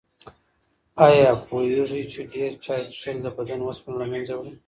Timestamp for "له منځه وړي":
4.01-4.53